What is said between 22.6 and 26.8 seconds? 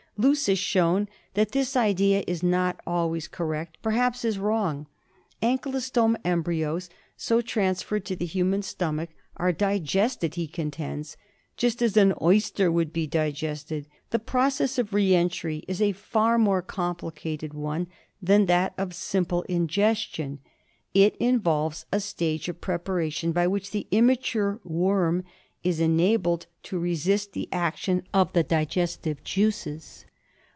pre paration by which the immature worm is enabled to